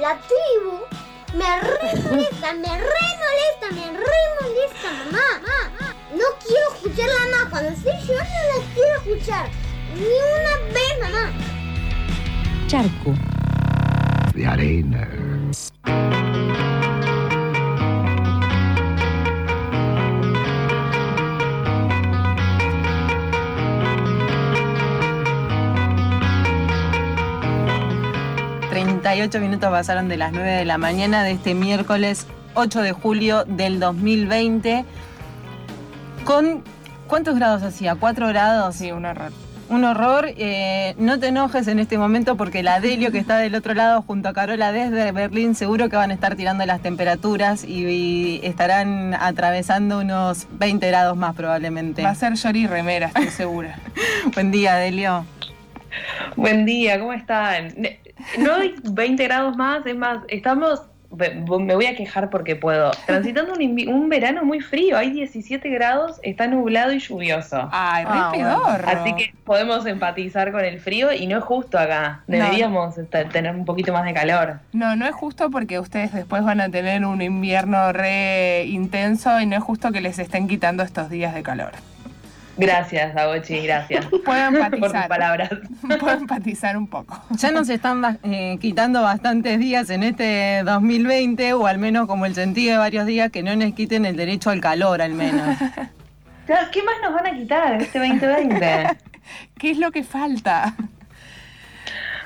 la 0.00 0.18
tribu 0.18 0.84
me 1.34 1.60
re 1.60 1.94
molesta, 2.02 2.52
me 2.54 2.78
re 2.78 3.08
molesta, 3.22 3.70
me 3.72 3.86
re 3.96 4.22
molesta, 4.40 4.88
mamá. 5.04 5.26
mamá. 5.42 5.94
No 6.12 6.24
quiero 6.44 6.66
escucharla 6.74 7.36
más. 7.36 7.50
Cuando 7.50 7.70
estoy 7.70 7.92
llorando 8.06 8.34
no 8.48 8.58
la 8.58 8.74
quiero 8.74 8.96
escuchar. 8.98 9.48
Ni 9.94 10.02
una 10.02 10.54
vez, 10.72 10.92
mamá. 11.00 11.24
Charco. 12.66 13.14
De 14.34 14.46
arena. 14.46 15.08
38 29.10 29.40
minutos 29.40 29.70
pasaron 29.70 30.08
de 30.08 30.16
las 30.16 30.30
9 30.30 30.48
de 30.48 30.64
la 30.64 30.78
mañana 30.78 31.24
de 31.24 31.32
este 31.32 31.52
miércoles 31.52 32.28
8 32.54 32.80
de 32.80 32.92
julio 32.92 33.42
del 33.44 33.80
2020. 33.80 34.84
Con 36.22 36.62
¿cuántos 37.08 37.34
grados 37.34 37.64
hacía? 37.64 37.96
¿4 37.96 38.28
grados? 38.28 38.76
Sí, 38.76 38.92
un 38.92 39.04
horror. 39.06 39.32
Un 39.68 39.82
horror. 39.82 40.26
eh, 40.36 40.94
no 40.96 41.18
te 41.18 41.26
enojes 41.26 41.66
en 41.66 41.80
este 41.80 41.98
momento 41.98 42.36
porque 42.36 42.62
la 42.62 42.78
Delio 42.78 43.10
que 43.10 43.18
está 43.18 43.38
del 43.38 43.56
otro 43.56 43.74
lado 43.74 44.00
junto 44.02 44.28
a 44.28 44.32
Carola 44.32 44.70
desde 44.70 45.10
Berlín 45.10 45.56
seguro 45.56 45.88
que 45.88 45.96
van 45.96 46.12
a 46.12 46.14
estar 46.14 46.36
tirando 46.36 46.64
las 46.64 46.80
temperaturas 46.80 47.64
y, 47.64 47.84
y 47.88 48.40
estarán 48.44 49.14
atravesando 49.14 49.98
unos 49.98 50.46
20 50.52 50.86
grados 50.86 51.16
más 51.16 51.34
probablemente. 51.34 52.04
Va 52.04 52.10
a 52.10 52.14
ser 52.14 52.34
Yori 52.34 52.68
Remera, 52.68 53.08
estoy 53.08 53.26
segura. 53.30 53.76
Buen 54.34 54.52
día, 54.52 54.76
Delio. 54.76 55.26
Buen 56.36 56.64
día, 56.64 57.00
¿cómo 57.00 57.12
están? 57.12 57.74
No 58.38 58.54
hay 58.54 58.74
20 58.82 59.24
grados 59.24 59.56
más, 59.56 59.84
es 59.86 59.96
más, 59.96 60.18
estamos, 60.28 60.82
me 61.10 61.74
voy 61.74 61.86
a 61.86 61.96
quejar 61.96 62.30
porque 62.30 62.54
puedo, 62.54 62.92
transitando 63.06 63.52
un, 63.54 63.58
invi- 63.58 63.88
un 63.88 64.08
verano 64.08 64.44
muy 64.44 64.60
frío, 64.60 64.96
hay 64.96 65.10
17 65.10 65.68
grados, 65.70 66.20
está 66.22 66.46
nublado 66.46 66.92
y 66.92 67.00
lluvioso. 67.00 67.68
Ay, 67.72 68.04
re 68.04 68.10
Ah, 68.14 68.30
pedorro. 68.32 68.88
Así 68.88 69.14
que 69.16 69.34
podemos 69.44 69.84
empatizar 69.86 70.52
con 70.52 70.64
el 70.64 70.78
frío 70.78 71.12
y 71.12 71.26
no 71.26 71.38
es 71.38 71.44
justo 71.44 71.78
acá, 71.78 72.22
No. 72.28 72.36
deberíamos 72.36 72.96
estar- 72.96 73.28
tener 73.28 73.54
un 73.56 73.64
poquito 73.64 73.92
más 73.92 74.04
de 74.04 74.14
calor. 74.14 74.60
No, 74.72 74.94
no 74.94 75.04
es 75.06 75.12
justo 75.14 75.50
porque 75.50 75.80
ustedes 75.80 76.12
después 76.12 76.44
van 76.44 76.60
a 76.60 76.68
tener 76.70 77.04
un 77.04 77.20
invierno 77.22 77.92
re 77.92 78.66
intenso 78.66 79.40
y 79.40 79.46
no 79.46 79.56
es 79.56 79.62
justo 79.64 79.90
que 79.90 80.00
les 80.00 80.18
estén 80.20 80.46
quitando 80.46 80.82
estos 80.84 81.10
días 81.10 81.34
de 81.34 81.42
calor. 81.42 81.72
Gracias, 82.60 83.16
Agochi, 83.16 83.60
gracias 83.60 84.04
Puedo 84.10 84.20
por 84.22 84.34
tus 84.36 84.54
empatizar. 84.64 85.08
palabras. 85.08 85.48
Puedo 85.98 86.10
empatizar 86.18 86.76
un 86.76 86.86
poco. 86.86 87.18
Ya 87.30 87.50
nos 87.52 87.70
están 87.70 88.18
eh, 88.22 88.58
quitando 88.60 89.00
bastantes 89.00 89.58
días 89.58 89.88
en 89.88 90.02
este 90.02 90.62
2020, 90.64 91.54
o 91.54 91.66
al 91.66 91.78
menos 91.78 92.06
como 92.06 92.26
el 92.26 92.34
sentido 92.34 92.72
de 92.72 92.78
varios 92.78 93.06
días, 93.06 93.30
que 93.30 93.42
no 93.42 93.56
nos 93.56 93.72
quiten 93.72 94.04
el 94.04 94.14
derecho 94.14 94.50
al 94.50 94.60
calor, 94.60 95.00
al 95.00 95.14
menos. 95.14 95.56
¿Qué 96.46 96.82
más 96.82 96.96
nos 97.02 97.14
van 97.14 97.28
a 97.28 97.34
quitar 97.34 97.80
este 97.80 97.98
2020? 97.98 98.98
¿Qué 99.56 99.70
es 99.70 99.78
lo 99.78 99.90
que 99.90 100.04
falta? 100.04 100.74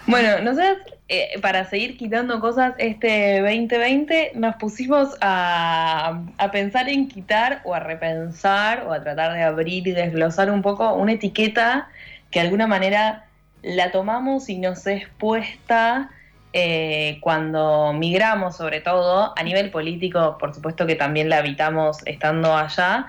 Bueno, 0.07 0.41
nosotros 0.43 0.79
eh, 1.09 1.39
para 1.43 1.65
seguir 1.67 1.97
quitando 1.97 2.41
cosas 2.41 2.75
este 2.79 3.41
2020 3.41 4.33
nos 4.37 4.57
pusimos 4.57 5.17
a, 5.21 6.23
a 6.39 6.51
pensar 6.51 6.89
en 6.89 7.09
quitar 7.09 7.61
o 7.65 7.75
a 7.75 7.81
repensar 7.81 8.87
o 8.87 8.93
a 8.93 9.03
tratar 9.03 9.35
de 9.35 9.43
abrir 9.43 9.87
y 9.87 9.93
desglosar 9.93 10.51
un 10.51 10.63
poco 10.63 10.95
una 10.95 11.13
etiqueta 11.13 11.89
que 12.31 12.41
de 12.41 12.47
alguna 12.47 12.67
manera 12.67 13.27
la 13.63 13.91
tomamos 13.91 14.49
y 14.49 14.59
nos 14.59 14.87
es 14.87 15.09
puesta 15.19 16.11
eh, 16.57 17.19
cuando 17.21 17.93
migramos 17.93 18.57
sobre 18.57 18.81
todo 18.81 19.37
a 19.37 19.43
nivel 19.43 19.73
político, 19.73 20.39
por 20.39 20.55
supuesto 20.55 20.87
que 20.87 20.95
también 20.95 21.29
la 21.29 21.39
habitamos 21.39 21.99
estando 22.07 22.57
allá, 22.57 23.07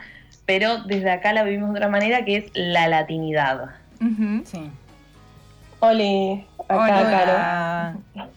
pero 0.48 0.80
desde 0.84 1.12
acá 1.12 1.32
la 1.32 1.44
vivimos 1.44 1.70
de 1.70 1.76
otra 1.76 1.90
manera 1.90 2.26
que 2.26 2.38
es 2.38 2.46
la 2.56 2.88
latinidad. 2.88 3.76
Sí. 4.46 4.72
Oli, 5.80 6.44
acá, 6.68 7.00
Hola. 7.02 7.96
Caro. 8.14 8.30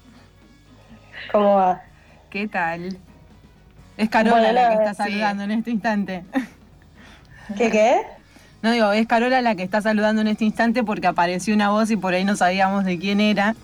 ¿Cómo 1.33 1.55
va? 1.57 1.83
¿Qué 2.31 2.49
tal? 2.49 2.97
Es 3.97 4.09
Carola 4.09 4.37
Bueno, 4.39 4.53
la 4.53 4.69
que 4.69 4.75
está 4.85 4.95
sí. 4.95 5.11
saludando 5.11 5.45
en 5.45 5.51
este 5.53 5.71
instante. 5.71 6.25
¿Qué 7.57 7.71
qué? 7.71 8.03
No 8.63 8.71
digo, 8.73 8.93
es 8.93 9.07
Carola 9.07 9.41
la 9.43 9.55
que 9.55 9.63
está 9.63 9.81
saludando 9.81 10.21
en 10.23 10.29
este 10.29 10.45
instante 10.45 10.83
porque 10.85 11.07
apareció 11.07 11.55
una 11.55 11.71
voz 11.71 11.91
y 11.91 11.97
por 11.97 12.15
ahí 12.15 12.25
no 12.25 12.37
sabíamos 12.37 12.85
de 12.85 12.99
quién 12.99 13.21
era. 13.21 13.55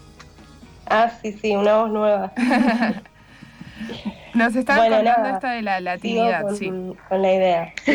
Ah, 0.86 1.10
sí, 1.22 1.32
sí, 1.32 1.54
una 1.56 1.76
voz 1.76 1.90
nueva. 1.90 2.32
Nos 4.34 4.54
están 4.56 4.76
Bueno, 4.78 4.96
contando 4.96 5.22
nada. 5.22 5.34
esta 5.36 5.50
de 5.52 5.62
la 5.62 5.80
latinidad, 5.80 6.42
con, 6.42 6.56
sí. 6.56 6.70
con 7.08 7.22
la 7.22 7.32
idea. 7.32 7.72
sí. 7.84 7.92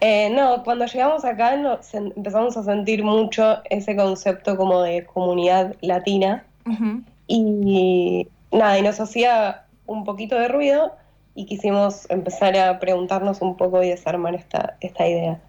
Eh, 0.00 0.30
no, 0.30 0.62
cuando 0.62 0.86
llegamos 0.86 1.24
acá 1.24 1.54
empezamos 1.54 2.56
a 2.56 2.62
sentir 2.64 3.02
mucho 3.02 3.58
ese 3.70 3.96
concepto 3.96 4.56
como 4.56 4.82
de 4.82 5.06
comunidad 5.06 5.74
latina 5.80 6.44
y 7.26 8.28
nada, 8.52 8.78
y 8.78 8.82
nos 8.82 9.00
hacía 9.00 9.64
un 9.86 10.04
poquito 10.04 10.38
de 10.38 10.48
ruido 10.48 10.92
y 11.34 11.46
quisimos 11.46 12.10
empezar 12.10 12.56
a 12.56 12.78
preguntarnos 12.78 13.40
un 13.40 13.56
poco 13.56 13.82
y 13.82 13.88
desarmar 13.88 14.34
esta, 14.34 14.76
esta 14.80 15.06
idea. 15.06 15.40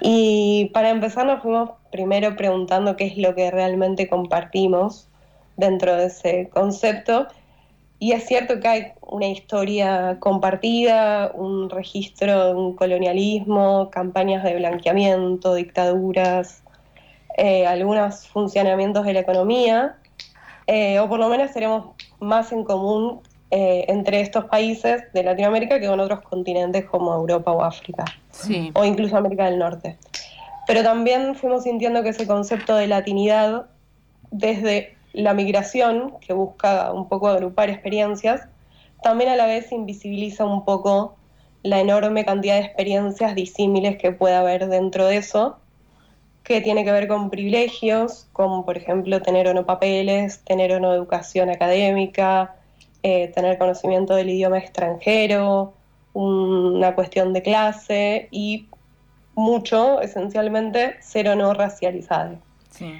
Y 0.00 0.70
para 0.72 0.90
empezar 0.90 1.26
nos 1.26 1.42
fuimos 1.42 1.70
primero 1.92 2.34
preguntando 2.36 2.96
qué 2.96 3.06
es 3.06 3.16
lo 3.16 3.34
que 3.34 3.50
realmente 3.50 4.08
compartimos 4.08 5.08
dentro 5.56 5.94
de 5.96 6.06
ese 6.06 6.48
concepto. 6.52 7.28
Y 8.04 8.12
es 8.12 8.26
cierto 8.26 8.60
que 8.60 8.68
hay 8.68 8.92
una 9.00 9.28
historia 9.28 10.18
compartida, 10.20 11.32
un 11.32 11.70
registro 11.70 12.48
de 12.48 12.52
un 12.52 12.76
colonialismo, 12.76 13.88
campañas 13.88 14.44
de 14.44 14.56
blanqueamiento, 14.56 15.54
dictaduras, 15.54 16.62
eh, 17.38 17.66
algunos 17.66 18.28
funcionamientos 18.28 19.06
de 19.06 19.14
la 19.14 19.20
economía, 19.20 19.96
eh, 20.66 20.98
o 20.98 21.08
por 21.08 21.18
lo 21.18 21.30
menos 21.30 21.50
tenemos 21.54 21.94
más 22.20 22.52
en 22.52 22.64
común 22.64 23.22
eh, 23.50 23.86
entre 23.88 24.20
estos 24.20 24.44
países 24.50 25.10
de 25.14 25.22
Latinoamérica 25.22 25.80
que 25.80 25.86
con 25.86 25.98
otros 25.98 26.20
continentes 26.20 26.84
como 26.84 27.14
Europa 27.14 27.52
o 27.52 27.62
África 27.62 28.04
Sí. 28.32 28.70
o 28.74 28.84
incluso 28.84 29.16
América 29.16 29.46
del 29.46 29.58
Norte. 29.58 29.96
Pero 30.66 30.82
también 30.82 31.36
fuimos 31.36 31.62
sintiendo 31.62 32.02
que 32.02 32.10
ese 32.10 32.26
concepto 32.26 32.76
de 32.76 32.86
latinidad, 32.86 33.64
desde 34.30 34.94
la 35.14 35.32
migración, 35.32 36.14
que 36.20 36.34
busca 36.34 36.92
un 36.92 37.08
poco 37.08 37.28
agrupar 37.28 37.70
experiencias, 37.70 38.42
también 39.02 39.30
a 39.30 39.36
la 39.36 39.46
vez 39.46 39.72
invisibiliza 39.72 40.44
un 40.44 40.64
poco 40.64 41.16
la 41.62 41.80
enorme 41.80 42.24
cantidad 42.24 42.56
de 42.56 42.66
experiencias 42.66 43.34
disímiles 43.34 43.96
que 43.96 44.12
puede 44.12 44.34
haber 44.34 44.68
dentro 44.68 45.06
de 45.06 45.16
eso, 45.16 45.56
que 46.42 46.60
tiene 46.60 46.84
que 46.84 46.92
ver 46.92 47.08
con 47.08 47.30
privilegios, 47.30 48.28
como 48.32 48.66
por 48.66 48.76
ejemplo 48.76 49.22
tener 49.22 49.48
o 49.48 49.54
no 49.54 49.64
papeles, 49.64 50.40
tener 50.44 50.72
o 50.72 50.80
no 50.80 50.92
educación 50.92 51.48
académica, 51.48 52.56
eh, 53.02 53.28
tener 53.28 53.56
conocimiento 53.56 54.14
del 54.14 54.30
idioma 54.30 54.58
extranjero, 54.58 55.74
una 56.12 56.94
cuestión 56.94 57.32
de 57.32 57.42
clase 57.42 58.28
y 58.30 58.68
mucho, 59.34 60.00
esencialmente, 60.00 60.96
ser 61.00 61.28
o 61.28 61.36
no 61.36 61.54
racializado. 61.54 62.36
Sí. 62.70 62.94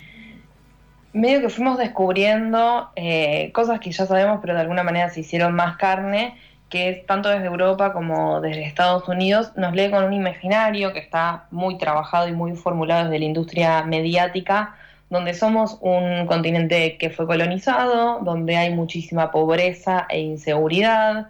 Medio 1.14 1.40
que 1.40 1.48
fuimos 1.48 1.78
descubriendo 1.78 2.90
eh, 2.96 3.50
cosas 3.52 3.80
que 3.80 3.92
ya 3.92 4.04
sabemos, 4.04 4.40
pero 4.40 4.54
de 4.54 4.60
alguna 4.60 4.82
manera 4.82 5.08
se 5.08 5.20
hicieron 5.20 5.54
más 5.54 5.76
carne, 5.76 6.36
que 6.68 6.88
es 6.90 7.06
tanto 7.06 7.28
desde 7.28 7.46
Europa 7.46 7.92
como 7.92 8.40
desde 8.40 8.64
Estados 8.64 9.08
Unidos, 9.08 9.52
nos 9.56 9.74
lee 9.74 9.90
con 9.90 10.04
un 10.04 10.12
imaginario 10.12 10.92
que 10.92 10.98
está 10.98 11.46
muy 11.52 11.78
trabajado 11.78 12.28
y 12.28 12.32
muy 12.32 12.56
formulado 12.56 13.04
desde 13.04 13.20
la 13.20 13.24
industria 13.26 13.84
mediática, 13.84 14.74
donde 15.08 15.34
somos 15.34 15.78
un 15.80 16.26
continente 16.26 16.96
que 16.98 17.10
fue 17.10 17.26
colonizado, 17.26 18.18
donde 18.22 18.56
hay 18.56 18.74
muchísima 18.74 19.30
pobreza 19.30 20.06
e 20.08 20.20
inseguridad, 20.20 21.28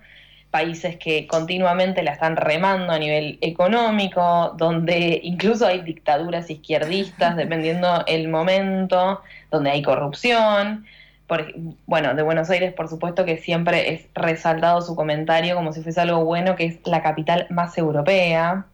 países 0.55 0.97
que 0.99 1.27
continuamente 1.27 2.05
la 2.05 2.13
están 2.13 2.37
remando 2.37 2.93
a 2.93 2.99
nivel 3.01 3.39
económico, 3.41 4.55
donde 4.57 5.19
incluso 5.25 5.67
hay 5.67 5.81
dictaduras 5.81 6.49
izquierdistas, 6.49 7.35
dependiendo 7.43 8.05
el 8.07 8.29
momento, 8.29 9.21
donde 9.51 9.73
hay 9.73 9.83
corrupción. 9.83 10.87
Por, 11.27 11.53
bueno, 11.87 12.15
de 12.15 12.23
Buenos 12.23 12.51
Aires, 12.51 12.73
por 12.73 12.89
supuesto 12.89 13.25
que 13.25 13.39
siempre 13.39 13.95
es 13.95 14.07
resaltado 14.15 14.81
su 14.81 14.95
comentario 14.95 15.57
como 15.57 15.73
si 15.73 15.83
fuese 15.83 16.01
algo 16.01 16.25
bueno, 16.25 16.55
que 16.55 16.67
es 16.67 16.79
la 16.85 17.03
capital 17.03 17.49
más 17.51 17.77
europea. 17.77 18.67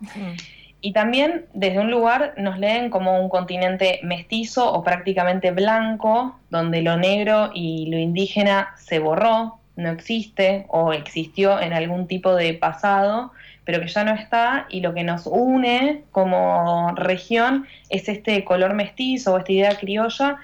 Y 0.82 0.92
también 0.92 1.46
desde 1.54 1.78
un 1.78 1.90
lugar 1.90 2.34
nos 2.36 2.58
leen 2.58 2.90
como 2.90 3.18
un 3.22 3.30
continente 3.30 4.00
mestizo 4.02 4.70
o 4.70 4.84
prácticamente 4.84 5.50
blanco, 5.50 6.38
donde 6.50 6.82
lo 6.82 6.98
negro 6.98 7.52
y 7.54 7.86
lo 7.86 7.96
indígena 7.96 8.74
se 8.76 8.98
borró, 8.98 9.59
no 9.80 9.90
existe 9.90 10.66
o 10.68 10.92
existió 10.92 11.60
en 11.60 11.72
algún 11.72 12.06
tipo 12.06 12.34
de 12.34 12.54
pasado, 12.54 13.32
pero 13.64 13.80
que 13.80 13.88
ya 13.88 14.04
no 14.04 14.12
está 14.12 14.66
y 14.68 14.80
lo 14.80 14.94
que 14.94 15.04
nos 15.04 15.26
une 15.26 16.02
como 16.12 16.92
región 16.96 17.66
es 17.88 18.08
este 18.08 18.44
color 18.44 18.74
mestizo 18.74 19.34
o 19.34 19.38
esta 19.38 19.52
idea 19.52 19.78
criolla 19.78 20.38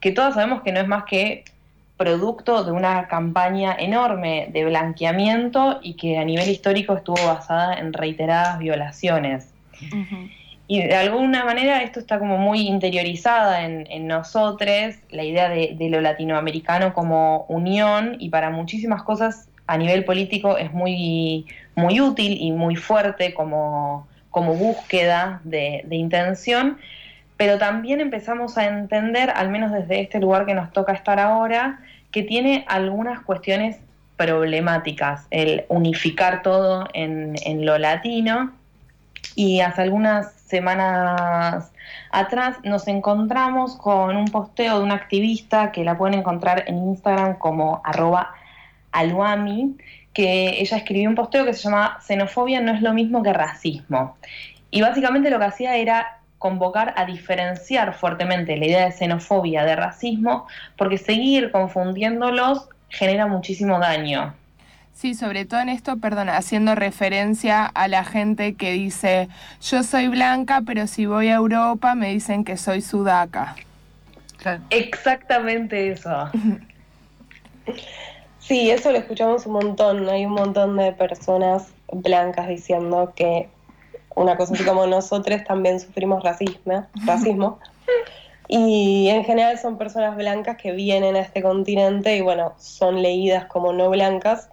que 0.00 0.12
todos 0.12 0.34
sabemos 0.34 0.62
que 0.62 0.72
no 0.72 0.80
es 0.80 0.88
más 0.88 1.04
que 1.04 1.44
producto 1.96 2.64
de 2.64 2.70
una 2.70 3.08
campaña 3.08 3.74
enorme 3.78 4.48
de 4.52 4.64
blanqueamiento 4.64 5.80
y 5.82 5.94
que 5.94 6.16
a 6.16 6.24
nivel 6.24 6.48
histórico 6.48 6.94
estuvo 6.94 7.26
basada 7.26 7.74
en 7.74 7.92
reiteradas 7.92 8.58
violaciones. 8.58 9.52
Y 10.68 10.82
de 10.82 10.94
alguna 10.94 11.44
manera 11.44 11.82
esto 11.82 11.98
está 11.98 12.18
como 12.18 12.38
muy 12.38 12.68
interiorizada 12.68 13.64
en, 13.64 14.06
nosotros, 14.06 14.94
la 15.10 15.24
idea 15.24 15.48
de, 15.48 15.76
lo 15.90 16.00
latinoamericano 16.00 16.92
como 16.92 17.46
unión 17.48 18.16
y 18.18 18.28
para 18.28 18.50
muchísimas 18.50 19.02
cosas 19.02 19.48
a 19.66 19.76
nivel 19.76 20.04
político 20.04 20.56
es 20.56 20.72
muy, 20.72 21.46
muy 21.74 22.00
útil 22.00 22.36
y 22.40 22.52
muy 22.52 22.76
fuerte 22.76 23.34
como, 23.34 24.06
como 24.30 24.54
búsqueda 24.54 25.40
de, 25.42 25.82
de 25.86 25.96
intención, 25.96 26.78
pero 27.36 27.58
también 27.58 28.00
empezamos 28.00 28.58
a 28.58 28.66
entender, 28.66 29.30
al 29.30 29.48
menos 29.48 29.72
desde 29.72 30.00
este 30.00 30.20
lugar 30.20 30.44
que 30.44 30.54
nos 30.54 30.72
toca 30.72 30.92
estar 30.92 31.18
ahora, 31.18 31.80
que 32.10 32.22
tiene 32.22 32.64
algunas 32.68 33.20
cuestiones 33.20 33.78
problemáticas, 34.18 35.26
el 35.30 35.64
unificar 35.68 36.42
todo 36.42 36.88
en, 36.92 37.36
lo 37.64 37.78
latino. 37.78 38.52
Y 39.34 39.60
hace 39.60 39.82
algunas 39.82 40.37
semanas 40.48 41.72
atrás 42.10 42.56
nos 42.64 42.88
encontramos 42.88 43.76
con 43.76 44.16
un 44.16 44.26
posteo 44.26 44.78
de 44.78 44.84
una 44.84 44.94
activista 44.94 45.72
que 45.72 45.84
la 45.84 45.96
pueden 45.96 46.18
encontrar 46.18 46.64
en 46.66 46.78
Instagram 46.78 47.38
como 47.38 47.80
arroba 47.84 48.34
aluami, 48.92 49.76
que 50.12 50.60
ella 50.60 50.78
escribió 50.78 51.08
un 51.08 51.14
posteo 51.14 51.44
que 51.44 51.54
se 51.54 51.64
llama 51.64 51.98
Xenofobia 52.00 52.60
no 52.60 52.72
es 52.72 52.82
lo 52.82 52.92
mismo 52.92 53.22
que 53.22 53.32
racismo. 53.32 54.16
Y 54.70 54.80
básicamente 54.80 55.30
lo 55.30 55.38
que 55.38 55.44
hacía 55.44 55.76
era 55.76 56.18
convocar 56.38 56.94
a 56.96 57.04
diferenciar 57.04 57.94
fuertemente 57.94 58.56
la 58.56 58.66
idea 58.66 58.84
de 58.86 58.92
xenofobia 58.92 59.64
de 59.64 59.76
racismo, 59.76 60.46
porque 60.76 60.98
seguir 60.98 61.50
confundiéndolos 61.50 62.68
genera 62.88 63.26
muchísimo 63.26 63.78
daño. 63.78 64.34
Sí, 64.98 65.14
sobre 65.14 65.44
todo 65.44 65.60
en 65.60 65.68
esto, 65.68 65.98
perdona, 65.98 66.36
haciendo 66.36 66.74
referencia 66.74 67.64
a 67.66 67.86
la 67.86 68.02
gente 68.02 68.54
que 68.54 68.72
dice, 68.72 69.28
yo 69.62 69.84
soy 69.84 70.08
blanca, 70.08 70.62
pero 70.66 70.88
si 70.88 71.06
voy 71.06 71.28
a 71.28 71.36
Europa 71.36 71.94
me 71.94 72.08
dicen 72.12 72.42
que 72.42 72.56
soy 72.56 72.82
sudaca. 72.82 73.54
Exactamente 74.70 75.92
eso. 75.92 76.10
Sí, 78.40 78.70
eso 78.70 78.90
lo 78.92 78.96
escuchamos 78.96 79.44
un 79.44 79.52
montón. 79.52 80.08
Hay 80.08 80.24
un 80.24 80.32
montón 80.32 80.78
de 80.78 80.92
personas 80.92 81.68
blancas 81.92 82.48
diciendo 82.48 83.12
que 83.14 83.46
una 84.14 84.38
cosa 84.38 84.54
así 84.54 84.64
como 84.64 84.86
nosotros 84.86 85.44
también 85.44 85.78
sufrimos 85.78 86.24
racismo, 86.24 86.86
racismo. 87.06 87.58
Y 88.48 89.08
en 89.10 89.22
general 89.24 89.58
son 89.58 89.76
personas 89.76 90.16
blancas 90.16 90.56
que 90.56 90.72
vienen 90.72 91.14
a 91.14 91.20
este 91.20 91.42
continente 91.42 92.16
y 92.16 92.22
bueno, 92.22 92.54
son 92.56 93.02
leídas 93.02 93.44
como 93.44 93.74
no 93.74 93.90
blancas, 93.90 94.48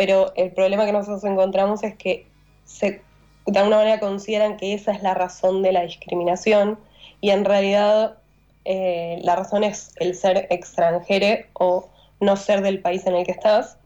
pero 0.00 0.32
el 0.34 0.50
problema 0.52 0.86
que 0.86 0.92
nosotros 0.92 1.22
encontramos 1.24 1.82
es 1.82 1.94
que 1.94 2.26
se, 2.64 3.02
de 3.44 3.58
alguna 3.58 3.76
manera 3.76 4.00
consideran 4.00 4.56
que 4.56 4.72
esa 4.72 4.92
es 4.92 5.02
la 5.02 5.12
razón 5.12 5.60
de 5.62 5.72
la 5.72 5.82
discriminación 5.82 6.78
y 7.20 7.28
en 7.28 7.44
realidad 7.44 8.16
eh, 8.64 9.18
la 9.20 9.36
razón 9.36 9.62
es 9.62 9.92
el 9.96 10.14
ser 10.14 10.46
extranjero 10.48 11.44
o 11.52 11.90
no 12.18 12.36
ser 12.36 12.62
del 12.62 12.80
país 12.80 13.06
en 13.06 13.14
el 13.14 13.26
que 13.26 13.32
estás 13.32 13.76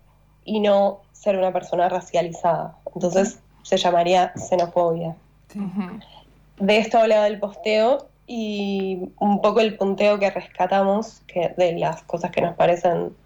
y 0.44 0.61
no 0.61 1.00
ser 1.11 1.37
una 1.37 1.52
persona 1.52 1.88
racializada. 1.88 2.76
Entonces, 2.94 3.40
se 3.64 3.76
llamaría 3.76 4.32
xenofobia. 4.37 5.16
De 6.61 6.76
esto 6.78 6.99
hablaba 6.99 7.26
el 7.26 7.40
posteo 7.40 8.06
y 8.28 9.11
un 9.19 9.43
poco 9.43 9.58
el 9.58 9.76
punteo 9.76 10.20
que 10.20 10.31
rescatamos, 10.31 11.22
que 11.26 11.52
de 11.56 11.72
las 11.72 12.05
cosas 12.05 12.31
que 12.31 12.40
nos 12.40 12.55
parecen 12.55 13.16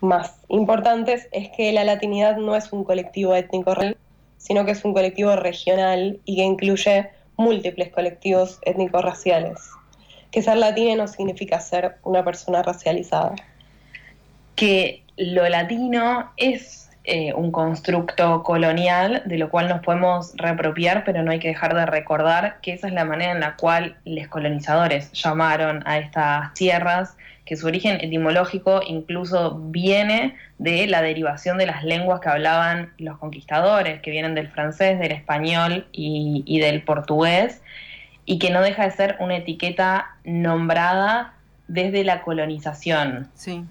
más 0.00 0.34
importantes, 0.48 1.28
es 1.32 1.48
que 1.56 1.72
la 1.72 1.84
latinidad 1.84 2.36
no 2.36 2.56
es 2.56 2.72
un 2.72 2.84
colectivo 2.84 3.34
étnico 3.34 3.74
real, 3.74 3.96
sino 4.38 4.64
que 4.64 4.72
es 4.72 4.84
un 4.84 4.92
colectivo 4.92 5.34
regional 5.36 6.20
y 6.24 6.36
que 6.36 6.42
incluye 6.42 7.10
múltiples 7.36 7.90
colectivos 7.90 8.58
étnicos 8.62 9.02
raciales. 9.02 9.58
Que 10.30 10.42
ser 10.42 10.56
latino 10.56 10.96
no 10.96 11.08
significa 11.08 11.60
ser 11.60 11.96
una 12.02 12.24
persona 12.24 12.62
racializada. 12.62 13.34
Que 14.54 15.02
lo 15.16 15.48
latino 15.48 16.30
es 16.36 16.86
eh, 17.08 17.32
un 17.34 17.52
constructo 17.52 18.42
colonial 18.42 19.22
de 19.26 19.38
lo 19.38 19.48
cual 19.48 19.68
nos 19.68 19.80
podemos 19.80 20.32
reapropiar, 20.36 21.04
pero 21.04 21.22
no 21.22 21.30
hay 21.30 21.38
que 21.38 21.46
dejar 21.46 21.74
de 21.74 21.86
recordar 21.86 22.58
que 22.62 22.72
esa 22.72 22.88
es 22.88 22.92
la 22.92 23.04
manera 23.04 23.30
en 23.30 23.38
la 23.38 23.54
cual 23.54 23.96
los 24.04 24.26
colonizadores 24.26 25.12
llamaron 25.12 25.84
a 25.86 25.98
estas 25.98 26.52
tierras, 26.54 27.16
que 27.46 27.56
su 27.56 27.66
origen 27.66 27.98
etimológico 28.00 28.82
incluso 28.86 29.58
viene 29.58 30.36
de 30.58 30.86
la 30.88 31.00
derivación 31.00 31.56
de 31.56 31.66
las 31.66 31.84
lenguas 31.84 32.20
que 32.20 32.28
hablaban 32.28 32.92
los 32.98 33.16
conquistadores, 33.18 34.02
que 34.02 34.10
vienen 34.10 34.34
del 34.34 34.48
francés, 34.48 34.98
del 34.98 35.12
español 35.12 35.86
y, 35.92 36.42
y 36.44 36.58
del 36.58 36.82
portugués, 36.82 37.62
y 38.24 38.38
que 38.38 38.50
no 38.50 38.60
deja 38.60 38.84
de 38.84 38.90
ser 38.90 39.16
una 39.20 39.36
etiqueta 39.36 40.16
nombrada 40.24 41.34
desde 41.68 42.04
la 42.04 42.22
colonización. 42.22 43.30
Sí 43.34 43.64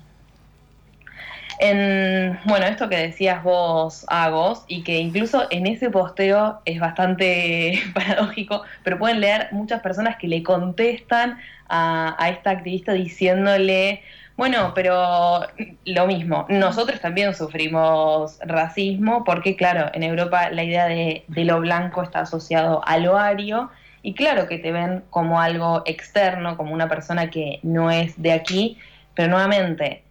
en, 1.60 2.38
bueno, 2.46 2.66
esto 2.66 2.90
que 2.90 2.98
decías 2.98 3.44
vos, 3.44 4.06
Agos, 4.10 4.64
y 4.68 4.84
que 4.84 4.98
incluso 4.98 5.48
en 5.50 5.68
ese 5.68 5.90
posteo 5.90 6.62
es 6.66 6.80
bastante 6.80 7.82
paradójico, 7.94 8.64
pero 8.84 8.98
pueden 8.98 9.22
leer 9.22 9.50
muchas 9.52 9.82
personas 9.82 10.18
que 10.18 10.28
le 10.28 10.44
contestan 10.44 11.38
a, 11.70 12.16
esta 12.30 12.52
activista 12.52 12.94
diciéndole, 12.94 14.02
bueno, 14.38 14.74
pero 14.76 15.42
lo 15.86 16.08
mismo, 16.08 16.46
nosotros 16.50 17.00
también 17.00 17.34
sufrimos 17.34 18.40
racismo 18.46 19.24
porque, 19.24 19.56
claro, 19.56 19.90
en 19.94 20.04
Europa 20.04 20.50
la 20.52 20.64
idea 20.64 20.86
de, 20.88 21.24
de, 21.28 21.46
lo 21.46 21.60
blanco 21.60 22.04
está 22.04 22.22
asociado 22.22 22.86
a 22.86 22.98
lo 22.98 23.18
ario 23.18 23.70
y 24.02 24.14
claro 24.14 24.48
que 24.48 24.60
te 24.60 24.72
ven 24.72 25.04
como 25.10 25.40
algo 25.40 25.84
externo, 25.86 26.58
como 26.58 26.74
una 26.74 26.90
persona 26.90 27.30
que 27.30 27.60
no 27.64 27.90
es 27.92 28.22
de 28.22 28.34
aquí, 28.34 28.78
pero 29.16 29.30
nuevamente 29.30 30.04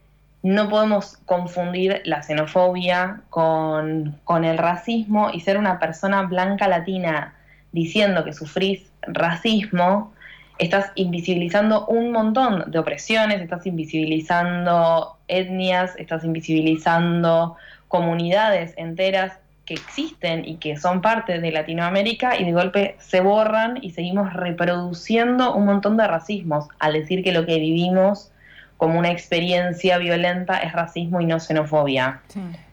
no 0.44 0.68
podemos 0.68 1.16
confundir 1.24 2.02
la 2.04 2.22
xenofobia 2.22 3.22
con, 3.30 4.14
el 4.44 4.58
racismo 4.58 5.30
y 5.32 5.40
ser 5.40 5.56
una 5.56 5.78
persona 5.78 6.22
blanca 6.22 6.68
latina 6.68 7.34
diciendo 7.72 8.24
que 8.24 8.34
sufrís 8.34 8.92
racismo, 9.02 10.12
estás 10.58 10.92
invisibilizando 10.94 11.86
un 11.86 12.12
montón 12.12 12.70
de 12.70 12.78
opresiones, 12.78 13.40
estás 13.40 13.66
invisibilizando 13.66 15.16
etnias, 15.28 15.96
estás 15.96 16.24
invisibilizando 16.24 17.56
comunidades 17.88 18.74
enteras 18.76 19.32
que 19.64 19.74
existen 19.74 20.44
y 20.46 20.56
que 20.56 20.76
son 20.76 21.00
parte 21.00 21.40
de 21.40 21.50
Latinoamérica 21.50 22.38
y 22.38 22.44
de 22.44 22.52
golpe 22.52 22.96
se 22.98 23.20
borran 23.20 23.78
y 23.80 23.90
seguimos 23.90 24.32
reproduciendo 24.32 25.54
un 25.54 25.66
montón 25.66 25.96
de 25.96 26.06
racismos 26.06 26.68
al 26.78 26.92
decir 26.92 27.24
que 27.24 27.32
lo 27.32 27.46
que 27.46 27.58
vivimos 27.58 28.30
como 28.76 28.98
una 28.98 29.10
experiencia 29.10 29.98
violenta 29.98 30.58
es 30.58 30.72
racismo 30.72 31.20
y 31.20 31.26
no 31.26 31.40
xenofobia. 31.40 32.20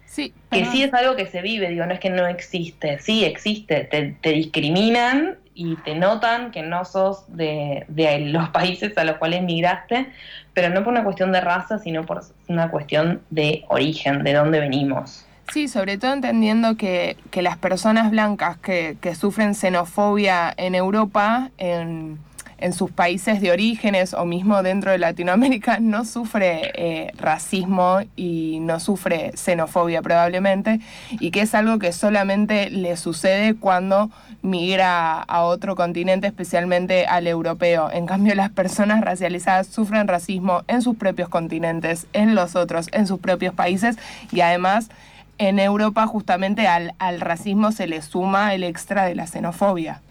Sí. 0.06 0.34
que 0.52 0.66
sí 0.66 0.84
es 0.84 0.94
algo 0.94 1.16
que 1.16 1.26
se 1.26 1.42
vive, 1.42 1.70
digo, 1.70 1.86
no 1.86 1.94
es 1.94 2.02
que 2.02 2.10
no 2.10 2.28
existe, 2.28 3.00
sí 3.00 3.24
existe, 3.24 3.86
te, 3.86 4.30
discriminan 4.30 5.38
y 5.54 5.76
te 5.78 5.96
notan 5.96 6.52
que 6.52 6.64
no 6.64 6.86
sos 6.86 7.26
de, 7.28 7.86
los 8.28 8.50
países 8.54 8.98
a 8.98 9.04
los 9.04 9.18
cuales 9.18 9.44
migraste, 9.44 10.08
pero 10.54 10.70
no 10.70 10.84
por 10.84 10.94
una 10.94 11.04
cuestión 11.04 11.32
de 11.32 11.42
raza, 11.42 11.80
sino 11.80 12.06
por 12.06 12.22
una 12.48 12.70
cuestión 12.70 13.22
de 13.30 13.66
origen, 13.70 14.24
de 14.24 14.34
dónde 14.34 14.60
venimos. 14.60 15.26
Sí, 15.52 15.68
sobre 15.68 15.98
todo 15.98 16.14
entendiendo 16.14 16.78
que, 16.78 17.18
que 17.30 17.42
las 17.42 17.58
personas 17.58 18.12
blancas 18.12 18.58
que, 18.58 18.96
sufren 19.16 19.54
xenofobia 19.54 20.54
en 20.56 20.76
Europa, 20.76 21.50
en 21.58 22.20
en 22.62 22.74
sus 22.74 22.92
países 22.92 23.42
de 23.42 23.52
orígenes 23.52 24.14
o 24.14 24.24
mismo 24.24 24.64
dentro 24.64 24.92
de 24.92 25.00
Latinoamérica 25.00 25.80
no 25.80 26.06
sufre 26.06 26.72
eh, 26.76 27.12
racismo 27.18 28.00
y 28.16 28.60
no 28.62 28.80
sufre 28.80 29.32
xenofobia 29.36 30.02
probablemente 30.02 30.80
y 31.12 31.32
que 31.32 31.42
es 31.42 31.54
algo 31.56 31.80
que 31.80 31.92
solamente 31.92 32.70
le 32.70 32.96
sucede 32.96 33.56
cuando 33.56 34.10
migra 34.42 35.22
a 35.22 35.44
otro 35.44 35.76
continente, 35.76 36.28
especialmente 36.28 37.06
al 37.06 37.28
europeo. 37.28 37.90
En 37.92 38.06
cambio, 38.06 38.36
las 38.36 38.50
personas 38.50 39.02
racializadas 39.02 39.68
sufren 39.68 40.08
racismo 40.08 40.64
en 40.68 40.82
sus 40.82 40.96
propios 40.96 41.30
continentes, 41.30 42.08
en 42.14 42.36
los 42.36 42.56
otros, 42.56 42.88
en 42.92 43.08
sus 43.08 43.20
propios 43.20 43.54
países 43.54 43.98
y 44.32 44.42
además 44.42 44.90
en 45.38 45.60
Europa 45.60 46.06
justamente 46.08 46.68
al, 46.68 46.94
al 47.00 47.20
racismo 47.22 47.72
se 47.72 47.88
le 47.88 48.02
suma 48.02 48.54
el 48.54 48.64
extra 48.64 49.06
de 49.06 49.16
la 49.16 49.28
xenofobia. 49.28 50.02